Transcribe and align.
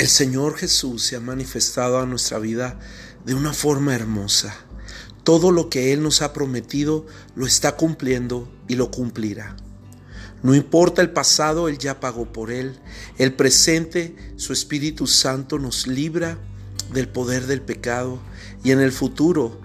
El 0.00 0.08
Señor 0.08 0.56
Jesús 0.56 1.02
se 1.02 1.16
ha 1.16 1.20
manifestado 1.20 1.98
a 1.98 2.06
nuestra 2.06 2.38
vida 2.38 2.80
de 3.26 3.34
una 3.34 3.52
forma 3.52 3.94
hermosa. 3.94 4.56
Todo 5.24 5.52
lo 5.52 5.68
que 5.68 5.92
Él 5.92 6.02
nos 6.02 6.22
ha 6.22 6.32
prometido 6.32 7.04
lo 7.34 7.46
está 7.46 7.76
cumpliendo 7.76 8.50
y 8.66 8.76
lo 8.76 8.90
cumplirá. 8.90 9.56
No 10.42 10.54
importa 10.54 11.02
el 11.02 11.10
pasado, 11.10 11.68
Él 11.68 11.76
ya 11.76 12.00
pagó 12.00 12.32
por 12.32 12.50
Él. 12.50 12.78
El 13.18 13.34
presente, 13.34 14.16
su 14.36 14.54
Espíritu 14.54 15.06
Santo 15.06 15.58
nos 15.58 15.86
libra 15.86 16.38
del 16.94 17.06
poder 17.06 17.46
del 17.46 17.60
pecado 17.60 18.20
y 18.64 18.70
en 18.70 18.80
el 18.80 18.92
futuro 18.92 19.60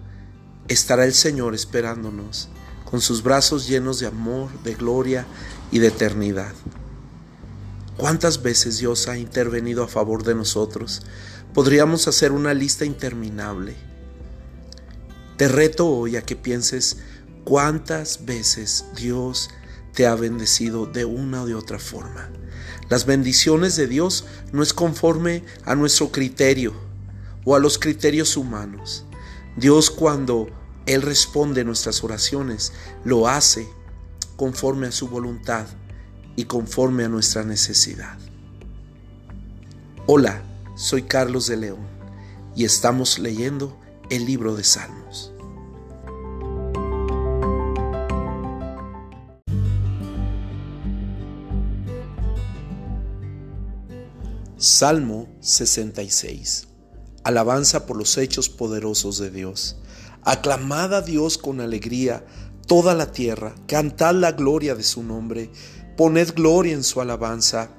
estará 0.67 1.05
el 1.05 1.13
Señor 1.13 1.55
esperándonos 1.55 2.49
con 2.83 2.99
sus 2.99 3.23
brazos 3.23 3.69
llenos 3.69 4.01
de 4.01 4.07
amor, 4.07 4.49
de 4.63 4.75
gloria 4.75 5.25
y 5.71 5.79
de 5.79 5.87
eternidad. 5.87 6.51
¿Cuántas 7.97 8.41
veces 8.41 8.79
Dios 8.79 9.07
ha 9.07 9.17
intervenido 9.17 9.81
a 9.81 9.87
favor 9.87 10.23
de 10.23 10.35
nosotros? 10.35 11.01
Podríamos 11.53 12.09
hacer 12.09 12.33
una 12.33 12.53
lista 12.53 12.83
interminable. 12.83 13.73
Te 15.37 15.47
reto 15.47 15.87
hoy 15.87 16.17
a 16.17 16.21
que 16.21 16.35
pienses 16.35 16.97
cuántas 17.45 18.25
veces 18.25 18.85
Dios 18.97 19.49
te 19.93 20.07
ha 20.07 20.15
bendecido 20.15 20.85
de 20.85 21.05
una 21.05 21.43
o 21.43 21.45
de 21.45 21.55
otra 21.55 21.79
forma. 21.79 22.29
Las 22.89 23.05
bendiciones 23.05 23.77
de 23.77 23.87
Dios 23.87 24.25
no 24.51 24.61
es 24.61 24.73
conforme 24.73 25.45
a 25.63 25.73
nuestro 25.75 26.11
criterio 26.11 26.73
o 27.45 27.55
a 27.55 27.59
los 27.59 27.79
criterios 27.79 28.35
humanos. 28.35 29.05
Dios 29.55 29.89
cuando 29.89 30.47
Él 30.85 31.01
responde 31.01 31.63
nuestras 31.63 32.03
oraciones, 32.03 32.73
lo 33.05 33.29
hace 33.29 33.69
conforme 34.35 34.87
a 34.87 34.91
su 34.91 35.07
voluntad 35.07 35.65
y 36.35 36.45
conforme 36.45 37.05
a 37.05 37.09
nuestra 37.09 37.43
necesidad. 37.43 38.17
Hola, 40.07 40.43
soy 40.75 41.03
Carlos 41.03 41.47
de 41.47 41.57
León 41.57 41.87
y 42.55 42.65
estamos 42.65 43.19
leyendo 43.19 43.79
el 44.09 44.25
libro 44.25 44.55
de 44.55 44.63
Salmos. 44.63 45.31
Salmo 54.57 55.27
66. 55.41 56.67
Alabanza 57.23 57.85
por 57.85 57.97
los 57.97 58.17
hechos 58.17 58.49
poderosos 58.49 59.17
de 59.17 59.29
Dios. 59.29 59.77
Aclamad 60.23 60.93
a 60.93 61.01
Dios 61.01 61.37
con 61.37 61.61
alegría 61.61 62.25
toda 62.65 62.95
la 62.95 63.11
tierra, 63.11 63.53
cantad 63.67 64.15
la 64.15 64.31
gloria 64.31 64.73
de 64.73 64.83
su 64.83 65.03
nombre, 65.03 65.51
poned 65.97 66.33
gloria 66.33 66.73
en 66.73 66.83
su 66.83 67.01
alabanza. 67.01 67.69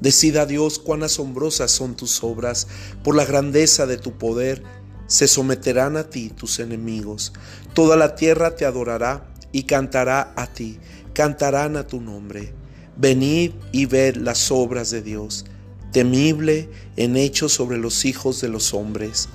Decid 0.00 0.36
a 0.36 0.46
Dios 0.46 0.78
cuán 0.78 1.02
asombrosas 1.02 1.70
son 1.70 1.94
tus 1.94 2.22
obras, 2.24 2.66
por 3.04 3.14
la 3.14 3.24
grandeza 3.24 3.86
de 3.86 3.98
tu 3.98 4.12
poder 4.18 4.62
se 5.06 5.28
someterán 5.28 5.96
a 5.96 6.10
ti 6.10 6.30
tus 6.30 6.58
enemigos. 6.58 7.32
Toda 7.74 7.96
la 7.96 8.14
tierra 8.14 8.56
te 8.56 8.64
adorará 8.64 9.32
y 9.52 9.64
cantará 9.64 10.32
a 10.36 10.46
ti, 10.46 10.78
cantarán 11.12 11.76
a 11.76 11.86
tu 11.86 12.00
nombre. 12.00 12.54
Venid 12.96 13.52
y 13.72 13.86
ved 13.86 14.16
las 14.16 14.50
obras 14.50 14.90
de 14.90 15.02
Dios 15.02 15.44
temible 15.92 16.70
en 16.96 17.16
hechos 17.16 17.52
sobre 17.52 17.78
los 17.78 18.04
hijos 18.04 18.40
de 18.40 18.48
los 18.48 18.74
hombres. 18.74 19.28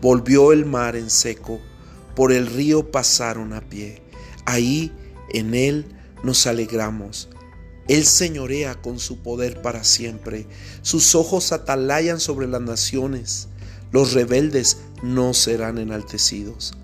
Volvió 0.00 0.52
el 0.52 0.66
mar 0.66 0.94
en 0.94 1.10
seco, 1.10 1.60
por 2.14 2.32
el 2.32 2.46
río 2.46 2.90
pasaron 2.90 3.52
a 3.52 3.62
pie. 3.62 4.02
Ahí 4.44 4.92
en 5.30 5.54
él 5.54 5.86
nos 6.22 6.46
alegramos. 6.46 7.28
Él 7.88 8.04
señorea 8.06 8.80
con 8.80 8.98
su 8.98 9.18
poder 9.18 9.60
para 9.60 9.84
siempre. 9.84 10.46
Sus 10.82 11.14
ojos 11.14 11.52
atalayan 11.52 12.20
sobre 12.20 12.46
las 12.46 12.60
naciones. 12.60 13.48
Los 13.90 14.12
rebeldes 14.12 14.78
no 15.02 15.34
serán 15.34 15.78
enaltecidos. 15.78 16.74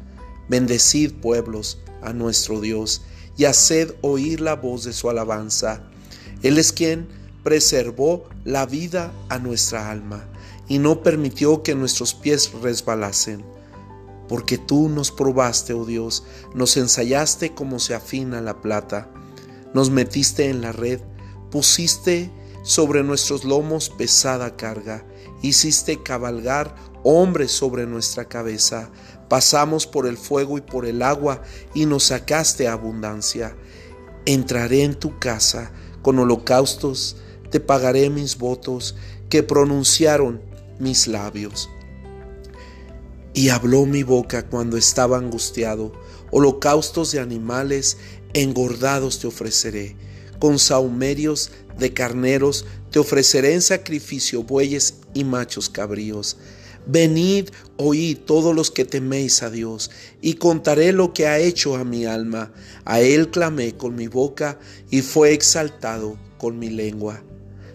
Bendecid 0.49 1.15
pueblos 1.15 1.79
a 2.03 2.13
nuestro 2.13 2.61
Dios 2.61 3.03
y 3.37 3.45
haced 3.45 3.95
oír 4.01 4.41
la 4.41 4.57
voz 4.57 4.85
de 4.85 4.93
su 4.93 5.09
alabanza. 5.09 5.83
Él 6.43 6.59
es 6.59 6.73
quien 6.73 7.09
preservó 7.45 8.29
la 8.45 8.67
vida 8.67 9.13
a 9.29 9.39
nuestra 9.39 9.91
alma 9.91 10.29
y 10.69 10.79
no 10.79 11.03
permitió 11.03 11.63
que 11.63 11.75
nuestros 11.75 12.15
pies 12.15 12.53
resbalasen. 12.61 13.45
Porque 14.29 14.59
tú 14.59 14.89
nos 14.89 15.11
probaste, 15.11 15.73
oh 15.73 15.87
Dios, 15.87 16.25
nos 16.55 16.77
ensayaste 16.77 17.55
como 17.55 17.79
se 17.79 17.95
afina 17.95 18.43
la 18.43 18.61
plata, 18.61 19.11
nos 19.75 19.91
metiste 19.91 20.49
en 20.49 20.61
la 20.61 20.73
red, 20.73 21.01
pusiste 21.51 22.31
sobre 22.63 23.03
nuestros 23.03 23.45
lomos 23.45 23.91
pesada 23.91 24.57
carga, 24.57 25.07
hiciste 25.43 26.03
cabalgar 26.03 26.75
hombres 27.03 27.53
sobre 27.53 27.87
nuestra 27.87 28.27
cabeza, 28.27 28.91
pasamos 29.29 29.87
por 29.87 30.07
el 30.07 30.17
fuego 30.17 30.59
y 30.59 30.61
por 30.61 30.87
el 30.87 31.03
agua 31.03 31.43
y 31.75 31.87
nos 31.87 32.05
sacaste 32.05 32.69
abundancia. 32.69 33.57
Entraré 34.27 34.83
en 34.83 34.95
tu 34.95 35.19
casa 35.19 35.71
con 36.03 36.19
holocaustos, 36.19 37.17
te 37.51 37.61
pagaré 37.61 38.11
mis 38.11 38.37
votos 38.37 38.97
que 39.31 39.43
pronunciaron 39.43 40.43
mis 40.79 41.07
labios. 41.07 41.71
Y 43.35 43.51
habló 43.51 43.87
mi 43.87 44.03
boca 44.03 44.47
cuando 44.47 44.77
estaba 44.77 45.17
angustiado, 45.19 45.93
holocaustos 46.31 47.13
de 47.13 47.21
animales 47.21 47.99
engordados 48.35 49.19
te 49.19 49.27
ofreceré, 49.27 49.97
con 50.39 50.59
saumerios 50.59 51.51
de 51.79 51.93
carneros 51.93 52.65
te 52.91 52.99
ofreceré 52.99 53.55
en 53.55 53.63
sacrificio 53.63 54.43
bueyes 54.43 54.95
y 55.15 55.25
machos 55.25 55.69
cabríos. 55.69 56.37
Venid, 56.87 57.51
oíd 57.77 58.17
todos 58.19 58.55
los 58.55 58.71
que 58.71 58.87
teméis 58.87 59.43
a 59.43 59.51
Dios, 59.51 59.91
y 60.23 60.35
contaré 60.35 60.93
lo 60.93 61.13
que 61.13 61.27
ha 61.27 61.39
hecho 61.39 61.77
a 61.77 61.85
mi 61.85 62.07
alma. 62.07 62.53
A 62.87 63.01
Él 63.01 63.31
clamé 63.31 63.77
con 63.77 63.95
mi 63.95 64.07
boca, 64.07 64.59
y 64.91 65.03
fue 65.03 65.35
exaltado 65.35 66.17
con 66.39 66.59
mi 66.59 66.71
lengua. 66.71 67.23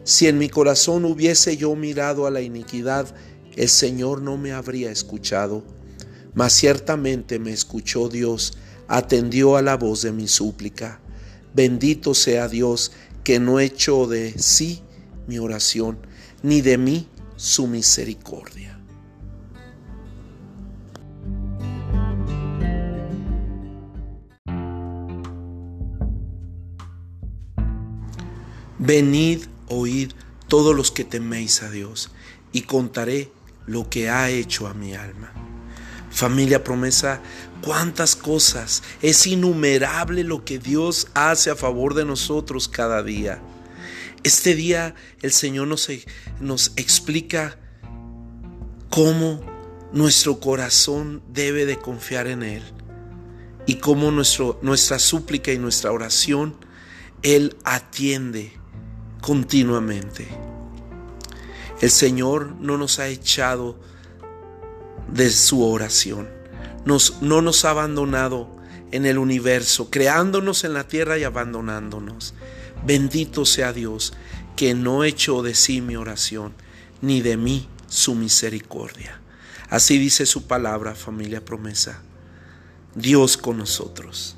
Si 0.03 0.27
en 0.27 0.39
mi 0.39 0.49
corazón 0.49 1.05
hubiese 1.05 1.57
yo 1.57 1.75
mirado 1.75 2.25
a 2.25 2.31
la 2.31 2.41
iniquidad, 2.41 3.13
el 3.55 3.69
Señor 3.69 4.21
no 4.21 4.37
me 4.37 4.51
habría 4.51 4.89
escuchado. 4.91 5.63
Mas 6.33 6.53
ciertamente 6.53 7.37
me 7.37 7.53
escuchó 7.53 8.09
Dios, 8.09 8.57
atendió 8.87 9.57
a 9.57 9.61
la 9.61 9.77
voz 9.77 10.01
de 10.01 10.11
mi 10.11 10.27
súplica. 10.27 10.99
Bendito 11.53 12.13
sea 12.13 12.47
Dios 12.47 12.91
que 13.23 13.39
no 13.39 13.59
echó 13.59 14.07
de 14.07 14.37
sí 14.37 14.81
mi 15.27 15.39
oración, 15.39 15.97
ni 16.41 16.61
de 16.61 16.77
mí 16.77 17.07
su 17.35 17.67
misericordia. 17.67 18.79
Venid 28.79 29.43
oíd 29.69 30.11
todos 30.49 30.75
los 30.75 30.91
que 30.91 31.05
teméis 31.05 31.63
a 31.63 31.69
Dios, 31.69 32.11
y 32.51 32.63
contaré 32.63 33.31
lo 33.65 33.89
que 33.89 34.09
ha 34.09 34.29
hecho 34.29 34.67
a 34.67 34.73
mi 34.73 34.93
alma. 34.93 35.42
Familia 36.13 36.63
promesa, 36.63 37.21
cuántas 37.63 38.15
cosas, 38.15 38.83
es 39.01 39.25
innumerable 39.25 40.23
lo 40.23 40.45
que 40.45 40.59
Dios 40.59 41.07
hace 41.15 41.49
a 41.49 41.55
favor 41.55 41.95
de 41.95 42.05
nosotros 42.05 42.67
cada 42.67 43.01
día. 43.01 43.41
Este 44.23 44.53
día 44.53 44.93
el 45.23 45.31
Señor 45.31 45.67
nos, 45.67 45.89
nos 46.39 46.71
explica 46.75 47.57
cómo 48.89 49.41
nuestro 49.91 50.39
corazón 50.39 51.23
debe 51.29 51.65
de 51.65 51.77
confiar 51.77 52.27
en 52.27 52.43
Él 52.43 52.63
y 53.65 53.75
cómo 53.75 54.11
nuestro, 54.11 54.59
nuestra 54.61 54.99
súplica 54.99 55.51
y 55.51 55.57
nuestra 55.57 55.91
oración 55.91 56.55
Él 57.23 57.57
atiende 57.63 58.53
continuamente. 59.19 60.27
El 61.81 61.89
Señor 61.89 62.55
no 62.59 62.77
nos 62.77 62.99
ha 62.99 63.07
echado 63.07 63.79
de 65.11 65.29
su 65.29 65.63
oración, 65.63 66.29
nos, 66.85 67.21
no 67.21 67.41
nos 67.41 67.65
ha 67.65 67.71
abandonado 67.71 68.49
en 68.91 69.05
el 69.05 69.17
universo, 69.17 69.89
creándonos 69.89 70.63
en 70.63 70.73
la 70.73 70.87
tierra 70.87 71.17
y 71.17 71.23
abandonándonos. 71.23 72.33
Bendito 72.85 73.45
sea 73.45 73.73
Dios 73.73 74.13
que 74.55 74.73
no 74.73 75.03
echó 75.03 75.41
de 75.41 75.55
sí 75.55 75.81
mi 75.81 75.95
oración, 75.95 76.53
ni 77.01 77.21
de 77.21 77.37
mí 77.37 77.67
su 77.87 78.15
misericordia. 78.15 79.19
Así 79.69 79.97
dice 79.97 80.25
su 80.25 80.45
palabra, 80.45 80.93
familia 80.93 81.43
promesa. 81.43 82.01
Dios 82.95 83.37
con 83.37 83.57
nosotros. 83.57 84.35